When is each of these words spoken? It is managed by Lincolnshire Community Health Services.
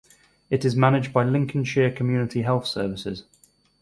It 0.49 0.65
is 0.65 0.75
managed 0.75 1.13
by 1.13 1.23
Lincolnshire 1.23 1.91
Community 1.91 2.41
Health 2.41 2.65
Services. 2.65 3.25